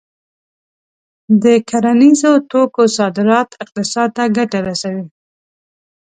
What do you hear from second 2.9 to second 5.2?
صادرات اقتصاد ته ګټه رسوي.